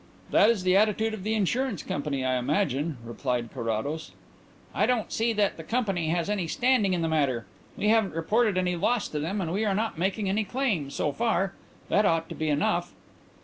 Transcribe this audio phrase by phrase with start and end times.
[0.31, 4.13] "That is the attitude of the insurance company, I imagine," replied Carrados.
[4.73, 7.45] "I don't see that the company has any standing in the matter.
[7.77, 11.11] We haven't reported any loss to them and we are not making any claim, so
[11.11, 11.53] far.
[11.89, 12.93] That ought to be enough."